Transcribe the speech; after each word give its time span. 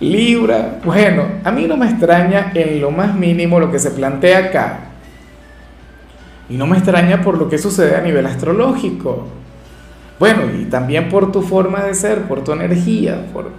Libra, 0.00 0.78
bueno, 0.84 1.24
a 1.42 1.50
mí 1.50 1.66
no 1.66 1.76
me 1.76 1.86
extraña 1.86 2.52
en 2.54 2.80
lo 2.80 2.90
más 2.90 3.14
mínimo 3.14 3.58
lo 3.58 3.70
que 3.70 3.78
se 3.78 3.90
plantea 3.90 4.38
acá. 4.38 4.78
Y 6.48 6.56
no 6.56 6.66
me 6.66 6.76
extraña 6.76 7.20
por 7.20 7.36
lo 7.36 7.48
que 7.48 7.58
sucede 7.58 7.96
a 7.96 8.00
nivel 8.00 8.24
astrológico. 8.26 9.26
Bueno, 10.18 10.42
y 10.52 10.64
también 10.64 11.08
por 11.08 11.30
tu 11.30 11.42
forma 11.42 11.82
de 11.82 11.94
ser, 11.94 12.22
por 12.22 12.42
tu 12.42 12.52
energía, 12.52 13.26
por, 13.32 13.52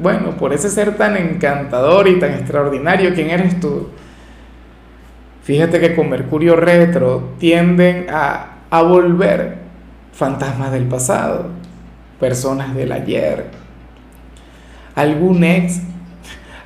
bueno, 0.00 0.30
por 0.36 0.52
ese 0.52 0.70
ser 0.70 0.96
tan 0.96 1.16
encantador 1.16 2.08
y 2.08 2.18
tan 2.18 2.32
extraordinario, 2.32 3.14
¿quién 3.14 3.30
eres 3.30 3.58
tú? 3.60 3.88
Fíjate 5.42 5.78
que 5.78 5.94
con 5.94 6.08
Mercurio 6.08 6.56
retro 6.56 7.34
tienden 7.38 8.06
a, 8.10 8.56
a 8.70 8.82
volver 8.82 9.58
fantasmas 10.12 10.72
del 10.72 10.84
pasado, 10.84 11.46
personas 12.18 12.74
del 12.74 12.92
ayer, 12.92 13.46
algún 14.96 15.44
ex, 15.44 15.82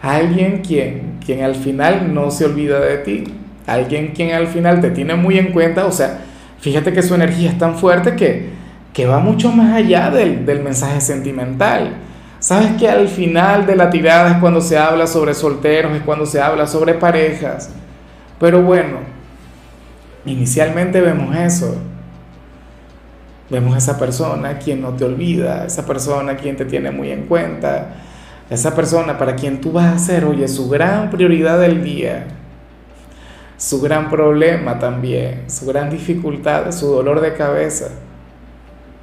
alguien 0.01 0.63
quien, 0.67 1.19
quien 1.25 1.43
al 1.43 1.55
final 1.55 2.15
no 2.15 2.31
se 2.31 2.47
olvida 2.47 2.81
de 2.81 2.97
ti, 2.99 3.25
alguien 3.67 4.13
quien 4.15 4.33
al 4.33 4.47
final 4.47 4.81
te 4.81 4.91
tiene 4.91 5.17
muy 5.17 5.39
en 5.39 5.53
cuenta, 5.53 5.85
o 5.85 5.93
sea, 5.93 6.21
fíjate 6.61 6.93
que 6.95 7.03
su 7.03 7.15
energía 7.15 7.51
es 7.51 7.59
tan 7.59 7.77
fuerte 7.77 8.17
que, 8.17 8.49
que 8.95 9.07
va 9.07 9.19
mucho 9.19 9.53
más 9.53 9.75
allá 9.75 10.11
del, 10.11 10.47
del 10.47 10.63
mensaje 10.63 11.01
sentimental. 11.03 11.97
Sabes 12.39 12.73
que 12.79 12.89
al 12.89 13.09
final 13.09 13.67
de 13.67 13.77
la 13.77 13.91
tirada 13.91 14.31
es 14.31 14.37
cuando 14.39 14.63
se 14.63 14.79
habla 14.79 15.07
sobre 15.07 15.35
solteros, 15.35 15.95
es 15.95 16.03
cuando 16.03 16.25
se 16.25 16.41
habla 16.41 16.67
sobre 16.67 16.95
parejas. 16.95 17.71
Pero 18.39 18.63
bueno, 18.63 19.01
inicialmente 20.25 21.03
vemos 21.03 21.37
eso. 21.37 21.77
Vemos 23.51 23.75
a 23.75 23.79
esa 23.79 23.99
persona 23.99 24.59
quien 24.59 24.81
no 24.81 24.91
te 24.91 25.05
olvida, 25.05 25.67
esa 25.67 25.85
persona 25.85 26.37
quien 26.37 26.57
te 26.57 26.65
tiene 26.65 26.91
muy 26.91 27.11
en 27.11 27.27
cuenta, 27.27 27.89
esa 28.51 28.75
persona 28.75 29.17
para 29.17 29.37
quien 29.37 29.61
tú 29.61 29.73
vas 29.73 29.95
a 29.95 29.99
ser, 29.99 30.25
oye, 30.25 30.49
su 30.49 30.69
gran 30.69 31.09
prioridad 31.11 31.61
del 31.61 31.85
día, 31.85 32.27
su 33.57 33.81
gran 33.81 34.11
problema 34.11 34.79
también, 34.79 35.45
su 35.49 35.67
gran 35.67 35.89
dificultad, 35.89 36.73
su 36.73 36.87
dolor 36.87 37.21
de 37.21 37.35
cabeza, 37.35 37.89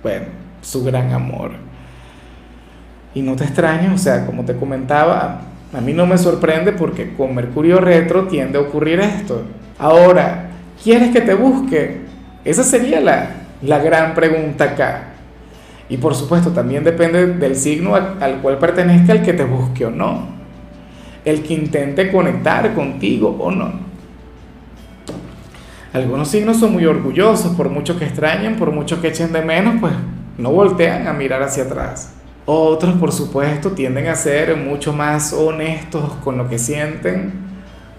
bueno, 0.04 0.26
su 0.62 0.84
gran 0.84 1.14
amor. 1.14 1.52
Y 3.14 3.22
no 3.22 3.36
te 3.36 3.46
extrañes, 3.46 3.94
o 3.94 3.98
sea, 3.98 4.26
como 4.26 4.44
te 4.44 4.56
comentaba, 4.56 5.42
a 5.74 5.82
mí 5.82 5.94
no 5.94 6.06
me 6.06 6.18
sorprende 6.18 6.74
porque 6.74 7.14
con 7.16 7.34
Mercurio 7.34 7.80
retro 7.80 8.28
tiende 8.28 8.58
a 8.58 8.62
ocurrir 8.62 9.00
esto. 9.00 9.44
Ahora, 9.80 10.50
¿quieres 10.84 11.12
que 11.12 11.22
te 11.22 11.34
busque? 11.36 12.02
Esa 12.44 12.64
sería 12.64 13.00
la, 13.00 13.30
la 13.62 13.80
gran 13.80 14.14
pregunta 14.14 14.66
acá. 14.66 15.07
Y 15.90 15.98
por 15.98 16.16
supuesto 16.16 16.52
también 16.52 16.84
depende 16.84 17.28
del 17.28 17.56
signo 17.56 17.96
al, 17.96 18.42
cual 18.42 18.58
pertenezca 18.58 19.14
el 19.14 19.22
que 19.22 19.34
te 19.34 19.46
busque 19.46 19.86
o 19.86 19.90
no. 19.90 20.28
El 21.24 21.44
que 21.44 21.54
intente 21.54 22.12
conectar 22.12 22.74
contigo 22.74 23.36
o 23.40 23.52
no. 23.52 23.88
Algunos 25.94 26.28
signos 26.28 26.58
son 26.58 26.74
muy 26.74 26.86
orgullosos, 26.86 27.56
por 27.56 27.70
mucho 27.70 27.98
que 27.98 28.06
extrañen, 28.06 28.58
por 28.58 28.72
mucho 28.72 29.02
que 29.02 29.08
echen 29.08 29.32
de 29.32 29.42
menos, 29.42 29.76
pues 29.80 29.94
no 30.38 30.52
voltean 30.52 31.08
a 31.08 31.14
mirar 31.14 31.42
hacia 31.42 31.64
atrás. 31.64 32.14
Otros, 32.46 32.96
por 32.96 33.12
supuesto, 33.12 33.72
tienden 33.72 34.08
a 34.08 34.16
ser 34.16 34.56
mucho 34.58 34.94
más 34.94 35.34
honestos 35.34 36.14
con 36.24 36.38
lo 36.38 36.48
que 36.48 36.60
sienten, 36.60 37.34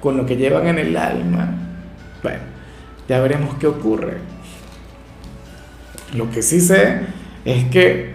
con 0.01 0.17
lo 0.17 0.27
que 0.27 0.37
llevan 0.37 0.69
en 0.69 0.79
el 0.79 0.97
alma. 0.97 1.55
Bueno, 2.23 2.41
ya 3.09 3.21
veremos 3.21 3.55
qué 3.59 3.67
ocurre. 3.67 4.19
Lo 6.15 6.31
que 6.31 6.43
sí 6.43 6.61
sé 6.61 7.01
es 7.45 7.65
que 7.67 8.13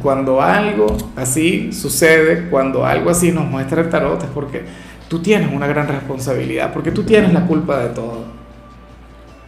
cuando 0.00 0.40
algo 0.40 0.96
así 1.16 1.72
sucede, 1.72 2.48
cuando 2.48 2.86
algo 2.86 3.10
así 3.10 3.32
nos 3.32 3.44
muestra 3.44 3.82
el 3.82 3.90
tarot, 3.90 4.22
es 4.22 4.30
porque 4.30 4.62
tú 5.08 5.20
tienes 5.20 5.52
una 5.52 5.66
gran 5.66 5.88
responsabilidad, 5.88 6.72
porque 6.72 6.90
tú 6.90 7.02
tienes 7.02 7.32
la 7.32 7.46
culpa 7.46 7.78
de 7.78 7.88
todo, 7.90 8.24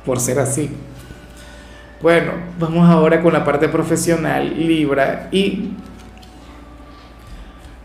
por 0.05 0.21
ser 0.21 0.39
así. 0.39 0.71
Bueno, 2.03 2.33
vamos 2.59 2.89
ahora 2.89 3.23
con 3.23 3.33
la 3.33 3.45
parte 3.45 3.69
profesional, 3.69 4.55
Libra, 4.59 5.29
y 5.33 5.71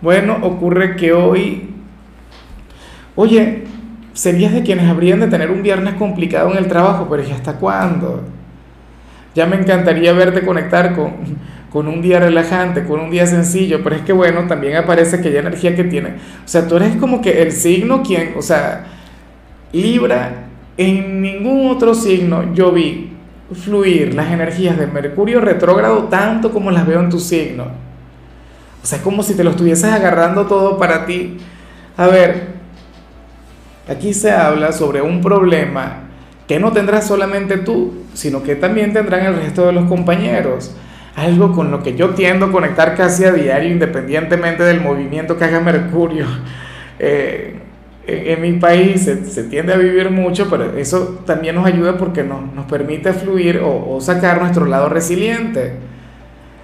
bueno, 0.02 0.40
ocurre 0.42 0.96
que 0.96 1.14
hoy, 1.14 1.70
oye, 3.16 3.66
serías 4.14 4.54
de 4.54 4.64
quienes 4.64 4.90
habrían 4.90 5.20
de 5.20 5.28
tener 5.28 5.52
un 5.52 5.62
viernes 5.62 5.94
complicado 5.96 6.52
en 6.52 6.58
el 6.58 6.68
trabajo, 6.68 7.08
pero 7.10 7.24
¿y 7.24 7.32
hasta 7.32 7.54
cuándo? 7.54 8.24
Ya 9.36 9.46
me 9.46 9.56
encantaría 9.56 10.14
verte 10.14 10.46
conectar 10.46 10.96
con, 10.96 11.14
con 11.72 11.88
un 11.88 12.02
día 12.02 12.20
relajante, 12.20 12.86
con 12.86 13.00
un 13.00 13.12
día 13.12 13.28
sencillo, 13.28 13.82
pero 13.84 13.96
es 13.96 14.02
que 14.02 14.14
bueno, 14.14 14.48
también 14.48 14.76
aparece 14.76 15.18
aquella 15.18 15.40
energía 15.40 15.76
que 15.76 15.84
tiene. 15.84 16.10
O 16.10 16.48
sea, 16.48 16.68
tú 16.68 16.78
eres 16.78 16.96
como 16.96 17.22
que 17.22 17.42
el 17.42 17.52
signo 17.52 18.02
quien, 18.02 18.34
o 18.38 18.42
sea, 18.42 18.86
Libra, 19.72 20.32
en 20.78 21.22
ningún 21.22 21.70
otro 21.70 21.94
signo 21.94 22.54
yo 22.54 22.72
vi 22.72 23.12
fluir 23.54 24.14
las 24.14 24.32
energías 24.32 24.78
de 24.78 24.88
Mercurio 24.88 25.42
retrógrado 25.42 26.06
tanto 26.06 26.52
como 26.52 26.72
las 26.72 26.88
veo 26.88 27.00
en 27.00 27.10
tu 27.10 27.20
signo. 27.20 27.66
O 28.82 28.86
sea, 28.86 28.98
es 28.98 29.04
como 29.04 29.22
si 29.22 29.36
te 29.36 29.44
lo 29.44 29.52
estuvieses 29.52 29.92
agarrando 29.92 30.48
todo 30.48 30.78
para 30.78 31.06
ti. 31.06 31.38
A 31.98 32.08
ver, 32.08 32.48
aquí 33.88 34.14
se 34.14 34.32
habla 34.32 34.72
sobre 34.72 35.02
un 35.02 35.22
problema 35.22 36.09
que 36.50 36.60
no 36.60 36.72
tendrás 36.72 37.06
solamente 37.06 37.58
tú, 37.58 37.94
sino 38.16 38.42
que 38.42 38.56
también 38.56 38.92
tendrán 38.92 39.24
el 39.24 39.36
resto 39.36 39.68
de 39.68 39.72
los 39.72 39.86
compañeros. 39.86 40.76
Algo 41.16 41.52
con 41.54 41.70
lo 41.70 41.84
que 41.84 41.96
yo 41.96 42.16
tiendo 42.16 42.48
a 42.48 42.52
conectar 42.52 42.96
casi 42.96 43.24
a 43.24 43.32
diario, 43.32 43.70
independientemente 43.70 44.64
del 44.64 44.82
movimiento 44.82 45.38
que 45.38 45.46
haga 45.46 45.62
Mercurio. 45.62 46.26
Eh, 47.02 47.58
en, 48.06 48.42
mi 48.42 48.60
país 48.60 49.04
se, 49.06 49.44
tiende 49.46 49.72
a 49.72 49.78
vivir 49.78 50.10
mucho, 50.12 50.50
pero 50.50 50.78
eso 50.78 51.22
también 51.26 51.56
nos 51.56 51.66
ayuda 51.66 51.98
porque 51.98 52.26
nos, 52.26 52.54
nos 52.54 52.66
permite 52.66 53.14
fluir 53.14 53.62
o, 53.64 54.02
sacar 54.02 54.42
nuestro 54.42 54.66
lado 54.66 54.90
resiliente. 54.90 55.76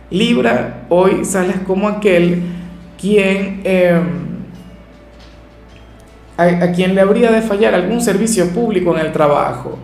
Libra, 0.10 0.88
hoy 0.90 1.24
sales 1.24 1.56
como 1.66 1.88
aquel 1.88 2.42
quien... 3.00 3.62
Em, 3.64 4.25
a, 6.38 6.72
quien 6.72 6.96
le 6.96 7.02
habría 7.02 7.32
de 7.32 7.42
fallar 7.42 7.74
algún 7.74 8.02
servicio 8.02 8.50
público 8.50 8.96
en 8.96 9.06
el 9.06 9.12
trabajo, 9.12 9.78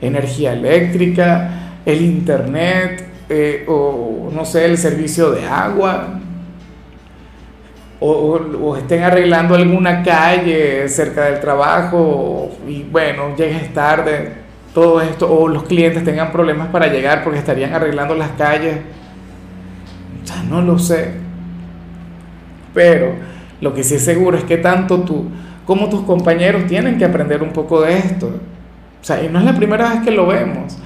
energía 0.00 0.52
eléctrica, 0.52 1.50
el 1.84 2.02
internet, 2.02 3.04
eh, 3.28 3.64
o 3.66 4.30
no 4.32 4.44
sé, 4.44 4.66
el 4.66 4.76
servicio 4.76 5.30
de 5.30 5.46
agua, 5.46 6.20
o, 8.04 8.76
estén 8.76 9.02
arreglando 9.04 9.54
alguna 9.54 10.02
calle 10.02 10.88
cerca 10.88 11.26
del 11.26 11.40
trabajo 11.40 12.50
y 12.66 12.82
bueno, 12.82 13.36
llegues 13.36 13.72
tarde, 13.72 14.32
todo 14.74 15.00
esto, 15.00 15.32
o 15.32 15.48
los 15.48 15.64
clientes 15.64 16.02
tengan 16.02 16.32
problemas 16.32 16.68
para 16.68 16.88
llegar 16.88 17.22
porque 17.22 17.38
estarían 17.38 17.72
arreglando 17.72 18.14
las 18.14 18.30
calles. 18.30 18.78
O 20.22 20.26
sea, 20.26 20.42
no 20.42 20.62
lo 20.62 20.78
sé. 20.78 21.12
Pero 22.74 23.12
lo 23.60 23.74
que 23.74 23.84
sí 23.84 23.96
es 23.96 24.04
seguro 24.04 24.36
es 24.36 24.44
que 24.44 24.56
tanto 24.56 25.00
tú 25.02 25.26
como 25.72 25.88
tus 25.88 26.02
compañeros 26.02 26.66
tienen 26.66 26.98
que 26.98 27.04
aprender 27.06 27.42
un 27.42 27.50
poco 27.50 27.80
de 27.80 27.96
esto. 27.96 28.26
O 28.26 29.04
sea, 29.04 29.24
y 29.24 29.30
no 29.30 29.38
es 29.38 29.44
la 29.46 29.56
primera 29.56 29.88
vez 29.88 30.02
que 30.02 30.10
lo 30.10 30.26
vemos, 30.26 30.76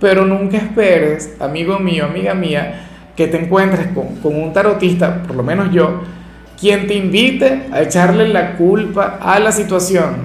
pero 0.00 0.26
nunca 0.26 0.56
esperes, 0.56 1.36
amigo 1.38 1.78
mío, 1.78 2.06
amiga 2.06 2.34
mía, 2.34 2.88
que 3.14 3.28
te 3.28 3.38
encuentres 3.38 3.86
con, 3.94 4.34
un 4.34 4.52
tarotista, 4.52 5.22
por 5.22 5.36
lo 5.36 5.44
menos 5.44 5.72
yo, 5.72 6.00
quien 6.60 6.88
te 6.88 6.94
invite 6.94 7.66
a 7.70 7.82
echarle 7.82 8.26
la 8.26 8.56
culpa 8.56 9.20
a 9.22 9.38
la 9.38 9.52
situación, 9.52 10.16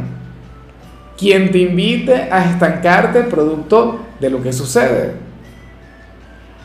quien 1.15 1.51
te 1.51 1.59
invite 1.59 2.27
a 2.31 2.43
estancarte 2.43 3.21
producto 3.21 3.99
de 4.19 4.31
lo 4.31 4.41
que 4.41 4.51
sucede. 4.51 5.11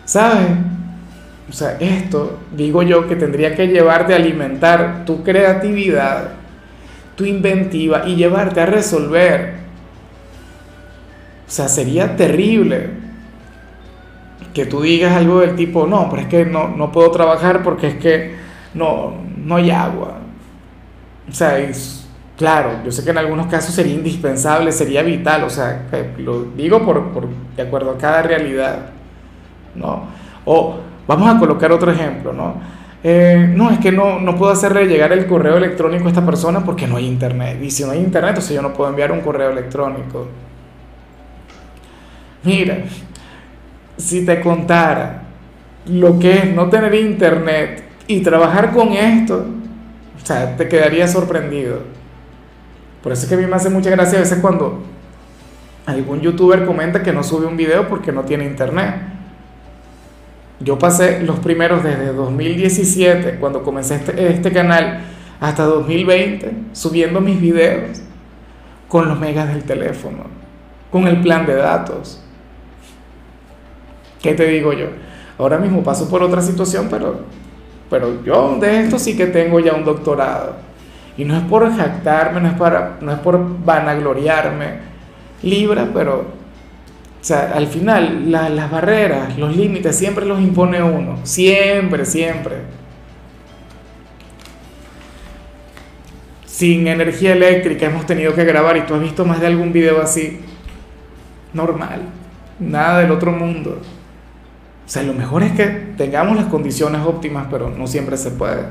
¿Sabes? 0.07 0.49
O 1.51 1.53
sea, 1.53 1.77
esto 1.79 2.39
digo 2.57 2.83
yo 2.83 3.07
que 3.07 3.15
tendría 3.15 3.55
que 3.55 3.69
llevarte 3.69 4.15
a 4.15 4.17
alimentar 4.17 5.05
tu 5.05 5.23
creatividad 5.23 6.41
tu 7.17 7.25
inventiva 7.25 8.07
y 8.07 8.17
llevarte 8.17 8.61
a 8.61 8.67
resolver. 8.67 9.55
O 11.47 11.51
sea, 11.51 11.69
sería 11.69 12.17
terrible 12.17 12.91
que 14.55 14.67
tú 14.67 14.83
digas 14.83 15.15
algo 15.15 15.41
del 15.41 15.55
tipo, 15.57 15.87
no, 15.87 16.09
pero 16.11 16.23
es 16.23 16.29
que 16.29 16.45
no, 16.45 16.69
no 16.69 16.93
puedo 16.93 17.11
trabajar 17.11 17.63
porque 17.63 17.89
es 17.89 17.95
que 17.97 18.35
no, 18.75 19.15
no 19.37 19.57
hay 19.57 19.71
agua. 19.71 20.19
O 21.29 21.33
sea, 21.33 21.59
Claro, 22.43 22.81
yo 22.85 22.91
sé 22.91 23.05
que 23.05 23.11
en 23.11 23.19
algunos 23.19 23.47
casos 23.47 23.73
sería 23.73 23.95
indispensable, 23.95 24.73
sería 24.73 25.03
vital, 25.03 25.45
o 25.45 25.51
sea, 25.51 25.87
lo 26.19 26.43
digo 26.57 26.85
por, 26.85 27.13
por, 27.13 27.29
de 27.55 27.63
acuerdo 27.63 27.93
a 27.93 27.99
cada 27.99 28.23
realidad, 28.23 28.87
¿no? 29.77 30.07
O 30.45 30.79
vamos 31.07 31.33
a 31.33 31.39
colocar 31.39 31.71
otro 31.71 31.93
ejemplo, 31.93 32.33
¿no? 32.33 32.55
Eh, 33.05 33.51
no, 33.53 33.71
es 33.71 33.79
que 33.79 33.91
no, 33.91 34.21
no 34.21 34.37
puedo 34.37 34.53
hacerle 34.53 34.87
llegar 34.87 35.13
el 35.13 35.27
correo 35.27 35.57
electrónico 35.57 36.05
a 36.07 36.09
esta 36.09 36.25
persona 36.25 36.65
porque 36.65 36.87
no 36.87 36.97
hay 36.97 37.07
internet. 37.07 37.59
Y 37.63 37.71
si 37.71 37.85
no 37.85 37.91
hay 37.91 37.99
internet, 37.99 38.31
entonces 38.31 38.55
yo 38.55 38.63
no 38.63 38.73
puedo 38.73 38.91
enviar 38.91 39.11
un 39.11 39.21
correo 39.21 39.51
electrónico. 39.51 40.29
Mira, 42.45 42.79
si 43.97 44.25
te 44.25 44.41
contara 44.41 45.23
lo 45.87 46.19
que 46.19 46.39
es 46.39 46.55
no 46.55 46.69
tener 46.69 46.95
internet 46.95 47.85
y 48.07 48.21
trabajar 48.21 48.73
con 48.73 48.93
esto, 48.93 49.47
o 50.21 50.27
sea, 50.27 50.57
te 50.57 50.69
quedaría 50.69 51.09
sorprendido. 51.09 51.81
Por 53.03 53.13
eso 53.13 53.23
es 53.23 53.29
que 53.29 53.35
a 53.35 53.39
mí 53.39 53.47
me 53.47 53.57
hace 53.57 53.69
mucha 53.69 53.91
gracia 53.91 54.19
a 54.19 54.23
veces 54.23 54.39
cuando 54.39 54.83
algún 55.87 56.21
youtuber 56.21 56.65
comenta 56.65 57.03
que 57.03 57.13
no 57.13 57.25
sube 57.25 57.47
un 57.47 57.57
video 57.57 57.89
porque 57.89 58.13
no 58.13 58.23
tiene 58.23 58.45
internet. 58.45 59.12
Yo 60.63 60.79
pasé 60.79 61.23
los 61.23 61.39
primeros 61.41 61.83
desde 61.83 62.13
2017, 62.13 63.37
cuando 63.37 63.63
comencé 63.63 63.97
este, 63.97 64.29
este 64.29 64.53
canal, 64.53 65.01
hasta 65.41 65.65
2020, 65.65 66.53
subiendo 66.73 67.21
mis 67.21 67.41
videos 67.41 68.01
con 68.87 69.09
los 69.09 69.19
megas 69.19 69.49
del 69.49 69.65
teléfono, 69.65 70.25
con 70.91 71.09
el 71.09 71.21
plan 71.21 71.47
de 71.47 71.57
datos. 71.57 72.23
¿Qué 74.21 74.35
te 74.35 74.47
digo 74.47 74.73
yo? 74.73 74.87
Ahora 75.39 75.59
mismo 75.59 75.83
paso 75.83 76.09
por 76.09 76.23
otra 76.23 76.41
situación, 76.43 76.87
pero, 76.89 77.23
pero 77.91 78.23
yo 78.23 78.57
de 78.61 78.83
esto 78.83 78.99
sí 78.99 79.17
que 79.17 79.27
tengo 79.27 79.59
ya 79.59 79.75
un 79.75 79.85
doctorado. 79.85 80.57
Y 81.17 81.25
no 81.25 81.37
es 81.37 81.43
por 81.45 81.69
jactarme, 81.75 82.41
no 82.41 82.49
es, 82.49 82.55
para, 82.55 82.99
no 83.01 83.13
es 83.13 83.19
por 83.19 83.65
vanagloriarme, 83.65 84.93
Libra, 85.43 85.89
pero 85.93 86.42
o 87.23 87.25
sea, 87.25 87.53
al 87.55 87.69
final 87.69 88.33
las 88.33 88.69
barreras, 88.69 89.39
los 89.39 89.57
límites 89.57 89.97
siempre 89.97 90.27
los 90.27 90.41
impone 90.41 90.83
uno, 90.83 91.21
siempre, 91.23 92.05
siempre. 92.05 92.57
Sin 96.45 96.89
energía 96.89 97.35
eléctrica 97.35 97.87
hemos 97.87 98.07
tenido 98.07 98.35
que 98.35 98.45
grabar 98.45 98.77
y 98.77 98.81
tú 98.81 98.95
has 98.97 99.01
visto 99.01 99.25
más 99.25 99.41
de 99.41 99.47
algún 99.47 99.73
video 99.73 100.03
así, 100.03 100.41
normal, 101.53 102.03
nada 102.59 102.99
del 102.99 103.13
otro 103.13 103.31
mundo. 103.31 103.81
O 104.85 104.89
sea, 104.89 105.05
lo 105.05 105.15
mejor 105.15 105.45
es 105.45 105.53
que 105.53 105.67
tengamos 105.97 106.37
las 106.37 106.47
condiciones 106.47 107.03
óptimas, 107.03 107.47
pero 107.49 107.71
no 107.71 107.87
siempre 107.87 108.17
se 108.17 108.33
puede. 108.33 108.65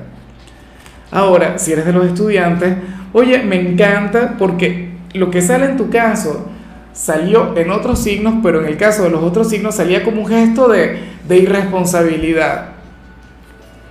Ahora, 1.10 1.58
si 1.58 1.72
eres 1.72 1.86
de 1.86 1.94
los 1.94 2.06
estudiantes, 2.06 2.76
oye, 3.14 3.44
me 3.44 3.56
encanta 3.56 4.36
porque 4.38 4.90
lo 5.14 5.32
que 5.32 5.42
sale 5.42 5.68
en 5.68 5.78
tu 5.78 5.90
caso 5.90 6.51
salió 6.94 7.56
en 7.58 7.72
otros 7.72 8.00
signos, 8.00 8.36
pero 8.44 8.62
en 8.62 8.68
el 8.68 8.78
caso 8.78 9.04
de 9.04 9.10
los 9.10 9.24
otros 9.24 9.50
signos 9.50 9.76
salía 9.76 10.04
como 10.04 10.22
un 10.22 10.28
gesto 10.28 10.68
de, 10.68 11.00
de 11.28 11.38
irresponsabilidad. 11.38 12.70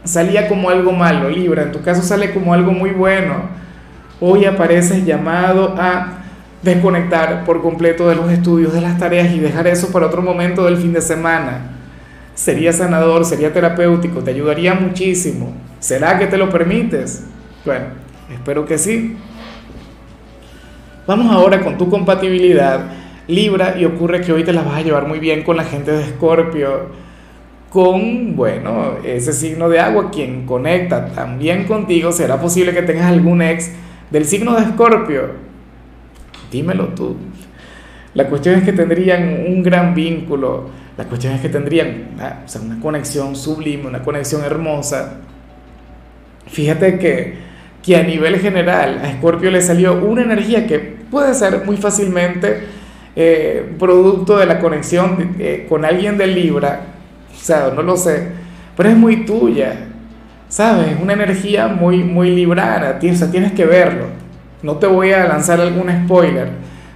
Salía 0.05 0.49
como 0.49 0.71
algo 0.71 0.93
malo, 0.93 1.29
Libra. 1.29 1.63
En 1.63 1.73
tu 1.73 1.83
caso 1.83 2.03
sale 2.03 2.33
como 2.33 2.55
algo 2.55 2.73
muy 2.73 2.91
bueno. 2.91 3.43
Hoy 4.21 4.45
apareces 4.45 5.05
llamado 5.05 5.75
a 5.79 6.21
desconectar 6.63 7.45
por 7.45 7.63
completo 7.63 8.09
de 8.09 8.17
los 8.17 8.31
estudios, 8.31 8.73
de 8.73 8.81
las 8.81 8.99
tareas 8.99 9.33
y 9.33 9.39
dejar 9.39 9.67
eso 9.67 9.91
para 9.91 10.07
otro 10.07 10.23
momento 10.23 10.65
del 10.65 10.77
fin 10.77 10.93
de 10.93 11.01
semana. 11.01 11.77
Sería 12.35 12.73
sanador, 12.73 13.25
sería 13.25 13.53
terapéutico, 13.53 14.21
te 14.21 14.31
ayudaría 14.31 14.75
muchísimo. 14.75 15.53
¿Será 15.79 16.19
que 16.19 16.27
te 16.27 16.37
lo 16.37 16.51
permites? 16.51 17.25
Bueno, 17.65 17.87
espero 18.33 18.65
que 18.65 18.79
sí. 18.79 19.17
Vamos 21.11 21.33
ahora 21.33 21.61
con 21.61 21.77
tu 21.77 21.91
compatibilidad 21.91 22.87
Libra 23.27 23.75
y 23.77 23.85
ocurre 23.85 24.21
que 24.21 24.33
hoy 24.33 24.45
te 24.45 24.53
la 24.53 24.63
vas 24.63 24.77
a 24.77 24.83
llevar 24.83 25.09
muy 25.09 25.19
bien 25.19 25.43
con 25.43 25.57
la 25.57 25.65
gente 25.65 25.91
de 25.91 26.05
Escorpio, 26.05 26.87
con, 27.69 28.37
bueno, 28.37 28.93
ese 29.03 29.33
signo 29.33 29.69
de 29.69 29.81
agua, 29.81 30.13
quien 30.13 30.47
conecta 30.47 31.07
también 31.07 31.65
contigo, 31.65 32.13
será 32.13 32.41
posible 32.41 32.73
que 32.73 32.83
tengas 32.83 33.07
algún 33.07 33.43
ex 33.43 33.73
del 34.13 34.25
signo 34.25 34.55
de 34.55 34.63
Escorpio. 34.63 35.31
Dímelo 36.49 36.91
tú. 36.91 37.17
La 38.15 38.29
cuestión 38.29 38.55
es 38.55 38.63
que 38.63 38.73
tendrían 38.73 39.47
un 39.49 39.65
gran 39.65 39.97
vínculo, 39.97 40.69
la 40.97 41.07
cuestión 41.07 41.33
es 41.33 41.41
que 41.41 41.49
tendrían 41.49 42.11
una, 42.15 42.45
una 42.63 42.81
conexión 42.81 43.35
sublime, 43.35 43.89
una 43.89 44.05
conexión 44.05 44.45
hermosa. 44.45 45.15
Fíjate 46.47 47.01
que, 47.01 47.50
que 47.83 47.97
a 47.97 48.03
nivel 48.03 48.39
general 48.39 49.01
a 49.03 49.13
Scorpio 49.13 49.51
le 49.51 49.63
salió 49.63 49.95
una 50.05 50.23
energía 50.23 50.67
que 50.67 50.79
puede 50.79 51.35
ser 51.35 51.65
muy 51.65 51.77
fácilmente 51.77 52.61
eh, 53.17 53.73
producto 53.79 54.37
de 54.37 54.47
la 54.47 54.59
conexión 54.59 55.37
eh, 55.39 55.67
con 55.69 55.85
alguien 55.85 56.17
de 56.17 56.27
Libra, 56.27 56.81
o 57.35 57.39
sea, 57.43 57.73
no 57.75 57.83
lo 57.83 57.97
sé, 57.97 58.29
pero 58.77 58.89
es 58.89 58.97
muy 58.97 59.25
tuya, 59.25 59.87
¿sabes? 60.49 60.97
Una 61.01 61.15
energía 61.15 61.69
muy, 61.69 62.05
muy 62.05 62.31
librana, 62.31 62.99
o 63.03 63.15
sea, 63.15 63.31
tienes 63.31 63.53
que 63.53 63.65
verlo. 63.65 64.07
No 64.63 64.77
te 64.77 64.87
voy 64.87 65.13
a 65.13 65.27
lanzar 65.27 65.61
algún 65.61 65.91
spoiler. 66.05 66.49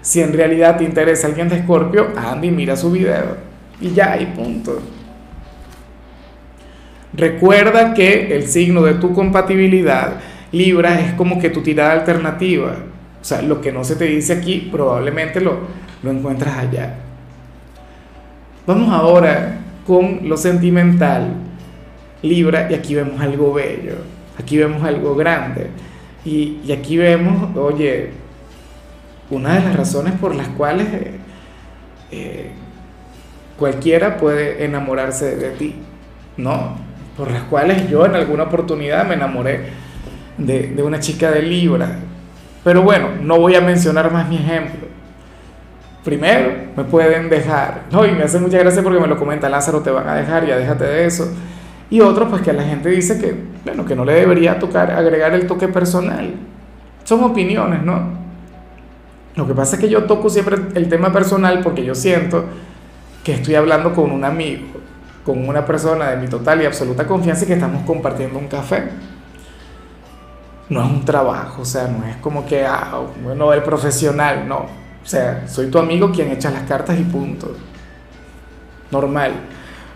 Si 0.02 0.20
en 0.20 0.34
realidad 0.34 0.76
te 0.76 0.84
interesa 0.84 1.28
alguien 1.28 1.48
de 1.48 1.62
Scorpio, 1.62 2.08
anda 2.14 2.46
y 2.46 2.50
mira 2.50 2.76
su 2.76 2.90
video. 2.90 3.38
Y 3.81 3.92
ya, 3.92 4.20
y 4.20 4.26
punto. 4.26 4.81
Recuerda 7.14 7.94
que 7.94 8.36
el 8.36 8.46
signo 8.46 8.82
de 8.82 8.94
tu 8.94 9.14
compatibilidad, 9.14 10.20
Libra, 10.54 11.00
es 11.00 11.14
como 11.14 11.40
que 11.40 11.50
tu 11.50 11.62
tirada 11.62 11.92
alternativa. 11.92 12.76
O 13.20 13.24
sea, 13.24 13.42
lo 13.42 13.60
que 13.60 13.72
no 13.72 13.84
se 13.84 13.96
te 13.96 14.04
dice 14.04 14.34
aquí, 14.34 14.68
probablemente 14.70 15.40
lo, 15.40 15.58
lo 16.02 16.10
encuentras 16.10 16.56
allá. 16.56 16.94
Vamos 18.66 18.92
ahora 18.92 19.58
con 19.86 20.28
lo 20.28 20.36
sentimental, 20.36 21.34
Libra, 22.22 22.70
y 22.70 22.74
aquí 22.74 22.94
vemos 22.94 23.20
algo 23.20 23.52
bello, 23.52 23.96
aquí 24.38 24.56
vemos 24.56 24.82
algo 24.82 25.14
grande. 25.14 25.68
Y, 26.24 26.60
y 26.64 26.72
aquí 26.72 26.96
vemos, 26.96 27.54
oye, 27.56 28.10
una 29.30 29.54
de 29.54 29.64
las 29.64 29.76
razones 29.76 30.14
por 30.14 30.34
las 30.34 30.48
cuales 30.48 30.86
eh, 30.92 31.10
eh, 32.12 32.50
cualquiera 33.58 34.16
puede 34.16 34.64
enamorarse 34.64 35.36
de 35.36 35.50
ti, 35.50 35.74
¿no? 36.36 36.94
por 37.16 37.30
las 37.30 37.42
cuales 37.44 37.88
yo 37.88 38.06
en 38.06 38.14
alguna 38.14 38.44
oportunidad 38.44 39.06
me 39.06 39.14
enamoré 39.14 39.84
de, 40.38 40.69
de, 40.69 40.82
una 40.82 41.00
chica 41.00 41.31
de 41.31 41.42
Libra. 41.42 41.98
Pero 42.62 42.82
bueno, 42.82 43.08
no 43.22 43.38
voy 43.38 43.54
a 43.54 43.60
mencionar 43.60 44.12
más 44.12 44.28
mi 44.28 44.36
ejemplo. 44.36 44.88
Primero, 46.05 46.53
me 46.76 46.84
pueden 46.84 47.31
dejar, 47.31 47.84
¿no? 47.91 48.05
Y 48.05 48.12
me 48.12 48.24
hace 48.24 48.38
mucha 48.38 48.58
gracia 48.58 48.82
porque 48.82 49.00
me 49.00 49.06
lo 49.06 49.19
comenta 49.19 49.48
Lázaro, 49.48 49.81
te 49.81 49.91
van 49.91 50.08
a 50.08 50.14
dejar, 50.17 50.46
ya 50.46 50.56
déjate 50.56 50.84
de 50.84 51.06
eso. 51.06 51.32
Y 51.91 52.00
otro, 52.00 52.29
pues 52.29 52.43
que 52.43 52.53
la 52.53 52.62
gente 52.62 52.91
dice 52.91 53.19
que, 53.19 53.34
bueno, 53.64 53.84
que 53.84 53.94
no 53.94 54.05
le 54.05 54.14
debería 54.14 54.58
tocar 54.58 54.91
agregar 54.91 55.34
el 55.34 55.46
toque 55.46 55.69
personal. 55.69 56.34
Son 57.05 57.22
opiniones, 57.24 57.82
¿no? 57.82 58.24
Lo 59.36 59.46
que 59.46 59.55
pasa 59.55 59.76
es 59.76 59.81
que 59.81 59.88
yo 59.88 60.05
toco 60.05 60.29
siempre 60.31 60.56
el 60.74 60.88
tema 60.88 61.12
personal 61.12 61.60
porque 61.62 61.84
yo 61.84 61.94
siento 61.94 62.44
que 63.22 63.34
estoy 63.34 63.55
hablando 63.55 63.94
con 63.94 64.10
un 64.10 64.24
amigo 64.24 64.74
con 65.24 65.48
una 65.48 65.64
persona 65.64 66.10
de 66.10 66.17
mi 66.19 66.29
total 66.29 66.62
y 66.62 66.67
absoluta 66.67 67.06
confianza 67.06 67.44
y 67.44 67.48
que 67.48 67.55
estamos 67.55 67.82
compartiendo 67.84 68.38
un 68.38 68.46
café. 68.46 68.84
No 70.68 70.82
es 70.82 70.90
un 70.90 71.04
trabajo, 71.04 71.62
o 71.62 71.64
sea, 71.64 71.88
no 71.88 72.06
es 72.06 72.16
como 72.16 72.46
que, 72.46 72.64
ah, 72.64 73.00
bueno, 73.22 73.52
el 73.52 73.62
profesional, 73.62 74.48
no. 74.48 74.66
O 75.02 75.06
sea, 75.06 75.46
soy 75.46 75.70
tu 75.70 75.78
amigo 75.78 76.10
quien 76.10 76.30
echa 76.30 76.50
las 76.50 76.62
cartas 76.62 76.98
y 76.98 77.02
punto. 77.02 77.54
Normal. 78.90 79.32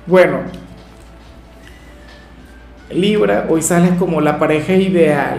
Bueno, 0.06 0.40
Libra, 2.90 3.46
hoy 3.48 3.62
sales 3.62 3.92
como 3.98 4.20
la 4.20 4.38
pareja 4.38 4.74
ideal. 4.74 5.38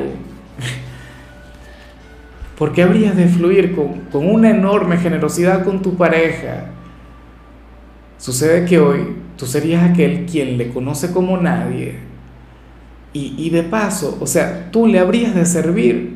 ¿Por 2.57 2.74
qué 2.74 2.83
habrías 2.83 3.15
de 3.15 3.27
fluir 3.27 3.75
con, 3.75 4.01
con 4.12 4.27
una 4.27 4.50
enorme 4.50 4.98
generosidad 4.98 5.63
con 5.63 5.81
tu 5.81 5.95
pareja? 5.95 6.65
Sucede 8.17 8.65
que 8.65 8.79
hoy 8.79 9.15
tú 9.38 9.45
serías 9.45 9.89
aquel 9.89 10.25
quien 10.25 10.57
le 10.57 10.69
conoce 10.69 11.12
como 11.12 11.38
nadie. 11.38 12.09
Y, 13.12 13.50
de 13.50 13.63
paso, 13.63 14.18
o 14.22 14.28
sea, 14.28 14.70
tú 14.72 14.86
le 14.86 15.00
habrías 15.00 15.34
de 15.34 15.46
servir. 15.46 16.16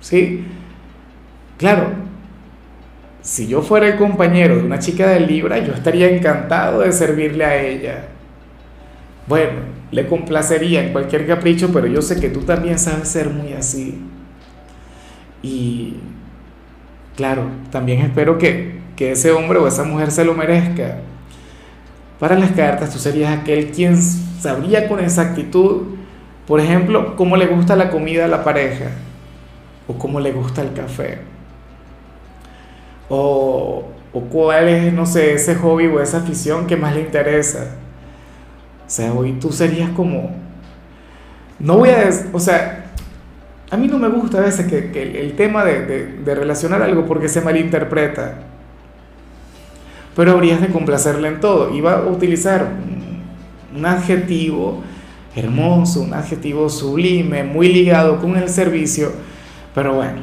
¿Sí? 0.00 0.44
Claro, 1.56 1.92
si 3.22 3.46
yo 3.46 3.62
fuera 3.62 3.86
el 3.86 3.96
compañero 3.96 4.56
de 4.56 4.64
una 4.64 4.80
chica 4.80 5.08
de 5.08 5.20
Libra, 5.20 5.58
yo 5.58 5.72
estaría 5.72 6.10
encantado 6.10 6.80
de 6.80 6.92
servirle 6.92 7.44
a 7.44 7.62
ella. 7.62 8.08
Bueno, 9.26 9.60
le 9.92 10.06
complacería 10.06 10.84
en 10.84 10.92
cualquier 10.92 11.26
capricho, 11.26 11.70
pero 11.72 11.86
yo 11.86 12.02
sé 12.02 12.20
que 12.20 12.28
tú 12.28 12.40
también 12.40 12.78
sabes 12.78 13.08
ser 13.08 13.30
muy 13.30 13.52
así. 13.52 13.98
Y 15.42 15.96
claro, 17.16 17.44
también 17.70 18.00
espero 18.00 18.36
que, 18.36 18.80
que 18.96 19.12
ese 19.12 19.30
hombre 19.30 19.58
o 19.58 19.68
esa 19.68 19.84
mujer 19.84 20.10
se 20.10 20.24
lo 20.24 20.34
merezca. 20.34 20.98
Para 22.24 22.38
las 22.38 22.52
cartas 22.52 22.88
tú 22.88 22.98
serías 22.98 23.38
aquel 23.38 23.70
quien 23.70 24.00
sabría 24.00 24.88
con 24.88 24.98
exactitud, 24.98 25.82
por 26.46 26.58
ejemplo, 26.58 27.16
cómo 27.16 27.36
le 27.36 27.46
gusta 27.48 27.76
la 27.76 27.90
comida 27.90 28.24
a 28.24 28.28
la 28.28 28.42
pareja. 28.42 28.86
o 29.86 29.98
cómo 29.98 30.18
le 30.20 30.32
gusta 30.32 30.62
el 30.62 30.72
café, 30.72 31.18
o, 33.10 33.84
o 34.14 34.20
cuál 34.20 34.68
es, 34.68 34.90
no 34.94 35.04
sé, 35.04 35.34
ese 35.34 35.54
hobby 35.56 35.86
o 35.88 36.00
esa 36.00 36.16
afición 36.16 36.66
que 36.66 36.78
más 36.78 36.94
le 36.94 37.02
interesa. 37.02 37.76
O 38.86 38.90
sea, 38.90 39.12
hoy 39.12 39.32
tú 39.32 39.52
serías 39.52 39.90
como, 39.90 40.30
no 41.58 41.76
voy 41.76 41.90
a, 41.90 42.08
o 42.32 42.40
sea, 42.40 42.86
a 43.70 43.76
mí 43.76 43.86
no 43.86 43.98
me 43.98 44.08
gusta 44.08 44.38
a 44.38 44.40
veces 44.40 44.66
que, 44.66 45.20
el, 45.20 45.36
tema 45.36 45.62
de 45.62 46.34
relacionar 46.34 46.80
algo 46.80 47.04
porque 47.04 47.28
se 47.28 47.42
malinterpreta 47.42 48.53
pero 50.14 50.32
habrías 50.32 50.60
de 50.60 50.68
complacerle 50.68 51.28
en 51.28 51.40
todo. 51.40 51.74
Iba 51.74 51.98
a 51.98 52.06
utilizar 52.06 52.68
un 53.74 53.86
adjetivo 53.86 54.82
hermoso, 55.34 56.02
un 56.02 56.14
adjetivo 56.14 56.68
sublime, 56.68 57.42
muy 57.42 57.68
ligado 57.68 58.20
con 58.20 58.36
el 58.36 58.48
servicio, 58.48 59.10
pero 59.74 59.94
bueno, 59.94 60.20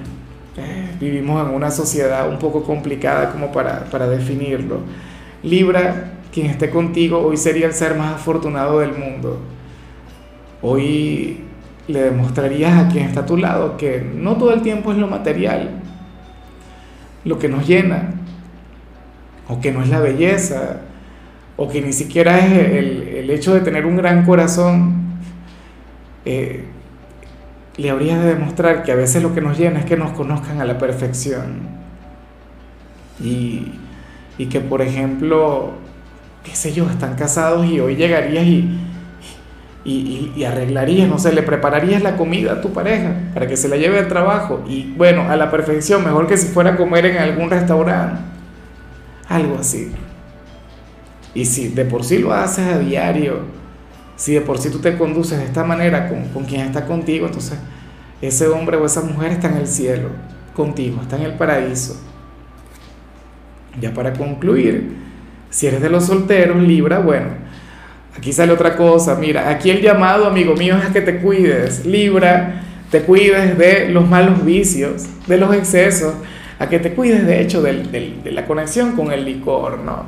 eh, 0.57 0.89
vivimos 0.99 1.45
en 1.47 1.53
una 1.53 1.69
sociedad 1.69 2.29
un 2.29 2.39
poco 2.39 2.63
complicada 2.63 3.31
como 3.31 3.51
para, 3.51 3.85
para 3.85 4.07
definirlo. 4.07 4.79
Libra, 5.43 6.13
quien 6.31 6.47
esté 6.47 6.69
contigo, 6.69 7.19
hoy 7.19 7.35
sería 7.35 7.67
el 7.67 7.73
ser 7.73 7.95
más 7.95 8.15
afortunado 8.15 8.79
del 8.79 8.93
mundo. 8.93 9.39
Hoy 10.61 11.41
le 11.87 12.01
demostrarías 12.03 12.77
a 12.77 12.87
quien 12.87 13.05
está 13.05 13.21
a 13.21 13.25
tu 13.25 13.35
lado 13.35 13.75
que 13.75 14.01
no 14.15 14.37
todo 14.37 14.53
el 14.53 14.61
tiempo 14.61 14.91
es 14.91 14.97
lo 14.97 15.07
material, 15.07 15.71
lo 17.25 17.37
que 17.37 17.49
nos 17.49 17.67
llena, 17.67 18.13
o 19.51 19.59
que 19.59 19.71
no 19.71 19.83
es 19.83 19.89
la 19.89 19.99
belleza, 19.99 20.77
o 21.57 21.67
que 21.67 21.81
ni 21.81 21.91
siquiera 21.91 22.39
es 22.39 22.51
el, 22.51 23.07
el 23.09 23.29
hecho 23.29 23.53
de 23.53 23.59
tener 23.59 23.85
un 23.85 23.97
gran 23.97 24.25
corazón, 24.25 25.19
eh, 26.23 26.63
le 27.75 27.89
habría 27.89 28.17
de 28.17 28.35
demostrar 28.35 28.83
que 28.83 28.93
a 28.93 28.95
veces 28.95 29.21
lo 29.21 29.33
que 29.33 29.41
nos 29.41 29.57
llena 29.57 29.79
es 29.79 29.85
que 29.85 29.97
nos 29.97 30.11
conozcan 30.11 30.61
a 30.61 30.65
la 30.65 30.77
perfección. 30.77 31.81
Y, 33.21 33.73
y 34.37 34.45
que, 34.45 34.61
por 34.61 34.81
ejemplo, 34.81 35.71
qué 36.43 36.55
sé 36.55 36.71
yo, 36.71 36.89
están 36.89 37.15
casados 37.15 37.65
y 37.65 37.79
hoy 37.81 37.95
llegarías 37.95 38.45
y, 38.45 38.79
y, 39.83 40.31
y, 40.33 40.43
arreglarías, 40.45 41.09
no 41.09 41.19
sé, 41.19 41.33
le 41.33 41.43
prepararías 41.43 42.01
la 42.01 42.15
comida 42.15 42.53
a 42.53 42.61
tu 42.61 42.71
pareja 42.71 43.13
para 43.33 43.47
que 43.47 43.57
se 43.57 43.67
la 43.67 43.75
lleve 43.75 43.99
al 43.99 44.07
trabajo. 44.07 44.63
Y 44.67 44.93
bueno, 44.95 45.29
a 45.29 45.35
la 45.35 45.51
perfección, 45.51 46.05
mejor 46.05 46.27
que 46.27 46.37
si 46.37 46.47
fuera 46.47 46.71
a 46.71 46.77
comer 46.77 47.05
en 47.07 47.17
algún 47.17 47.49
restaurante. 47.49 48.30
Algo 49.27 49.57
así. 49.59 49.91
Y 51.33 51.45
si 51.45 51.69
de 51.69 51.85
por 51.85 52.03
sí 52.03 52.17
lo 52.17 52.33
haces 52.33 52.65
a 52.67 52.79
diario, 52.79 53.39
si 54.15 54.33
de 54.33 54.41
por 54.41 54.57
sí 54.57 54.69
tú 54.69 54.79
te 54.79 54.97
conduces 54.97 55.37
de 55.37 55.45
esta 55.45 55.63
manera 55.63 56.09
con, 56.09 56.25
con 56.29 56.45
quien 56.45 56.61
está 56.61 56.85
contigo, 56.85 57.25
entonces 57.27 57.57
ese 58.21 58.47
hombre 58.47 58.77
o 58.77 58.85
esa 58.85 59.01
mujer 59.01 59.31
está 59.31 59.47
en 59.47 59.57
el 59.57 59.67
cielo 59.67 60.09
contigo, 60.53 61.01
está 61.01 61.17
en 61.17 61.23
el 61.23 61.33
paraíso. 61.33 61.99
Ya 63.79 63.93
para 63.93 64.13
concluir, 64.13 64.95
si 65.49 65.67
eres 65.67 65.81
de 65.81 65.89
los 65.89 66.05
solteros, 66.05 66.61
Libra, 66.61 66.99
bueno, 66.99 67.27
aquí 68.17 68.33
sale 68.33 68.51
otra 68.51 68.75
cosa. 68.75 69.15
Mira, 69.15 69.49
aquí 69.49 69.69
el 69.69 69.81
llamado, 69.81 70.27
amigo 70.27 70.55
mío, 70.55 70.77
es 70.77 70.85
a 70.85 70.93
que 70.93 71.01
te 71.01 71.17
cuides. 71.19 71.85
Libra, 71.85 72.63
te 72.89 73.01
cuides 73.01 73.57
de 73.57 73.89
los 73.89 74.07
malos 74.07 74.43
vicios, 74.43 75.05
de 75.27 75.37
los 75.37 75.53
excesos, 75.55 76.13
a 76.61 76.69
que 76.69 76.77
te 76.77 76.93
cuides 76.93 77.25
de 77.25 77.41
hecho 77.41 77.63
de, 77.63 78.21
la 78.25 78.45
conexión 78.45 78.95
con 78.95 79.11
el 79.11 79.25
licor, 79.25 79.79
¿no? 79.79 80.03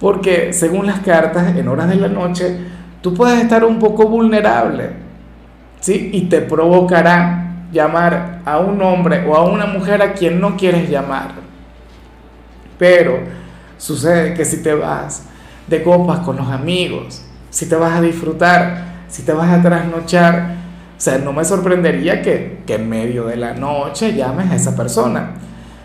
Porque 0.00 0.52
según 0.52 0.86
las 0.86 0.98
cartas, 0.98 1.56
en 1.56 1.68
horas 1.68 1.88
de 1.88 1.94
la 1.94 2.08
noche, 2.08 2.58
tú 3.00 3.14
puedes 3.14 3.40
estar 3.40 3.64
un 3.64 3.78
poco 3.78 4.08
vulnerable, 4.08 4.90
¿sí? 5.78 6.10
Y 6.12 6.22
te 6.22 6.40
provocará 6.40 7.66
llamar 7.70 8.40
a 8.44 8.58
un 8.58 8.82
hombre 8.82 9.24
o 9.28 9.36
a 9.36 9.44
una 9.44 9.66
mujer 9.66 10.02
a 10.02 10.12
quien 10.12 10.40
no 10.40 10.56
quieres 10.56 10.90
llamar. 10.90 11.34
Pero 12.76 13.20
sucede 13.76 14.34
que 14.34 14.44
si 14.44 14.60
te 14.60 14.74
vas 14.74 15.28
de 15.68 15.84
copas 15.84 16.18
con 16.20 16.36
los 16.36 16.48
amigos, 16.48 17.24
si 17.50 17.68
te 17.68 17.76
vas 17.76 17.92
a 17.92 18.00
disfrutar, 18.00 18.86
si 19.06 19.22
te 19.22 19.32
vas 19.32 19.56
a 19.56 19.62
trasnochar, 19.62 20.56
o 20.98 21.00
sea, 21.00 21.16
no 21.18 21.32
me 21.32 21.44
sorprendería 21.44 22.22
que, 22.22 22.58
que 22.66 22.74
en 22.74 22.88
medio 22.88 23.24
de 23.24 23.36
la 23.36 23.54
noche 23.54 24.14
llames 24.14 24.50
a 24.50 24.56
esa 24.56 24.74
persona 24.74 25.34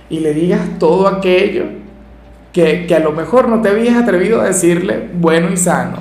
y 0.09 0.21
le 0.21 0.33
digas 0.33 0.61
todo 0.79 1.07
aquello 1.07 1.65
que, 2.51 2.87
que, 2.87 2.95
a 2.95 2.99
lo 2.99 3.11
mejor 3.11 3.47
no 3.47 3.61
te 3.61 3.69
habías 3.69 3.95
atrevido 3.95 4.41
a 4.41 4.45
decirle 4.45 5.11
bueno 5.13 5.51
y 5.51 5.57
sano, 5.57 5.97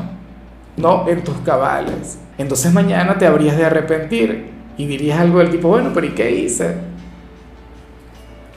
no 0.78 1.06
en 1.08 1.22
tus 1.22 1.36
cabales. 1.44 2.20
Entonces 2.38 2.72
mañana 2.72 3.18
te 3.18 3.26
habrías 3.26 3.58
de 3.58 3.66
arrepentir 3.66 4.50
y 4.78 4.86
dirías 4.86 5.20
algo 5.20 5.40
del 5.40 5.50
tipo, 5.50 5.68
bueno, 5.68 5.90
pero 5.92 6.06
¿y 6.06 6.12
qué 6.12 6.30
hice? 6.30 6.74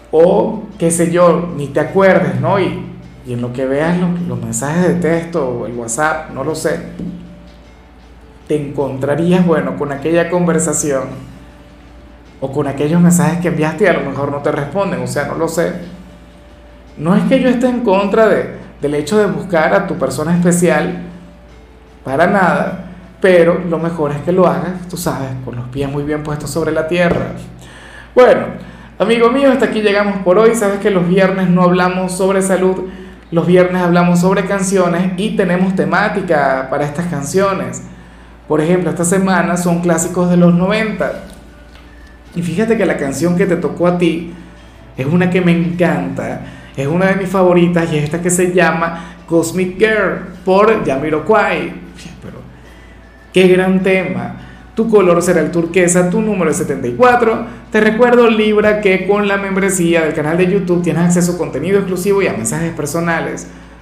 O 0.09 0.63
qué 0.79 0.89
sé 0.89 1.11
yo, 1.11 1.53
ni 1.57 1.67
te 1.67 1.81
acuerdes, 1.81 2.39
¿no? 2.39 2.61
Y, 2.61 2.81
y 3.27 3.33
en 3.33 3.41
lo 3.41 3.51
que 3.51 3.65
veas 3.65 3.99
los, 3.99 4.21
los 4.21 4.39
mensajes 4.39 4.87
de 4.87 4.95
texto 4.95 5.49
o 5.49 5.65
el 5.65 5.73
WhatsApp, 5.73 6.31
no 6.33 6.45
lo 6.45 6.55
sé, 6.55 6.79
te 8.47 8.55
encontrarías, 8.55 9.45
bueno, 9.45 9.77
con 9.77 9.91
aquella 9.91 10.29
conversación 10.29 11.03
o 12.39 12.51
con 12.51 12.67
aquellos 12.67 13.01
mensajes 13.01 13.39
que 13.39 13.47
enviaste 13.47 13.85
y 13.85 13.87
a 13.87 13.93
lo 13.93 14.09
mejor 14.09 14.31
no 14.31 14.39
te 14.39 14.51
responden, 14.51 15.01
o 15.01 15.07
sea, 15.07 15.25
no 15.25 15.35
lo 15.35 15.47
sé 15.47 15.95
no 16.97 17.15
es 17.15 17.23
que 17.23 17.39
yo 17.41 17.49
esté 17.49 17.67
en 17.67 17.81
contra 17.81 18.27
de, 18.27 18.55
del 18.81 18.95
hecho 18.95 19.17
de 19.17 19.25
buscar 19.25 19.73
a 19.73 19.87
tu 19.87 19.95
persona 19.95 20.35
especial, 20.35 21.03
para 22.03 22.27
nada, 22.27 22.85
pero 23.19 23.59
lo 23.67 23.79
mejor 23.79 24.11
es 24.11 24.21
que 24.21 24.31
lo 24.31 24.47
hagas, 24.47 24.87
tú 24.89 24.95
sabes, 24.95 25.29
con 25.43 25.55
los 25.55 25.67
pies 25.69 25.89
muy 25.89 26.03
bien 26.03 26.23
puestos 26.23 26.49
sobre 26.49 26.71
la 26.71 26.87
tierra. 26.87 27.31
Bueno, 28.13 28.45
amigo 28.99 29.29
mío, 29.29 29.51
hasta 29.51 29.65
aquí 29.65 29.81
llegamos 29.81 30.19
por 30.19 30.37
hoy. 30.37 30.55
Sabes 30.55 30.79
que 30.79 30.91
los 30.91 31.07
viernes 31.07 31.49
no 31.49 31.63
hablamos 31.63 32.15
sobre 32.15 32.41
salud, 32.41 32.89
los 33.31 33.47
viernes 33.47 33.81
hablamos 33.81 34.19
sobre 34.19 34.45
canciones 34.45 35.13
y 35.17 35.35
tenemos 35.35 35.75
temática 35.75 36.67
para 36.69 36.85
estas 36.85 37.07
canciones. 37.07 37.81
Por 38.47 38.61
ejemplo, 38.61 38.89
esta 38.89 39.05
semana 39.05 39.57
son 39.57 39.81
clásicos 39.81 40.29
de 40.29 40.37
los 40.37 40.53
90. 40.53 41.23
Y 42.35 42.41
fíjate 42.41 42.77
que 42.77 42.85
la 42.85 42.97
canción 42.97 43.35
que 43.35 43.45
te 43.45 43.55
tocó 43.55 43.87
a 43.87 43.97
ti 43.97 44.33
es 44.97 45.05
una 45.05 45.29
que 45.29 45.41
me 45.41 45.51
encanta 45.51 46.41
es 46.77 46.87
una 46.87 47.07
de 47.07 47.15
mis 47.15 47.29
favoritas 47.29 47.91
y 47.91 47.97
es 47.97 48.03
esta 48.03 48.21
que 48.21 48.29
se 48.29 48.53
llama 48.53 49.15
Cosmic 49.27 49.77
Girl 49.77 50.25
por 50.43 50.85
Jamiroquai. 50.85 51.73
Pero 52.21 52.37
qué 53.33 53.47
gran 53.47 53.81
tema. 53.81 54.41
Tu 54.75 54.89
color 54.89 55.21
será 55.21 55.39
el 55.39 55.51
turquesa, 55.51 56.09
tu 56.09 56.19
número 56.19 56.51
es 56.51 56.57
74. 56.57 57.45
Te 57.71 57.79
recuerdo, 57.79 58.29
Libra, 58.29 58.81
que 58.81 59.07
con 59.07 59.25
la 59.25 59.37
membresía 59.37 60.01
del 60.01 60.13
canal 60.13 60.37
de 60.37 60.51
YouTube 60.51 60.83
tienes 60.83 61.03
acceso 61.03 61.33
a 61.33 61.37
contenido 61.37 61.77
exclusivo 61.77 62.21
y 62.21 62.27
a 62.27 62.33
mensajes 62.33 62.73
personales. 62.73 63.47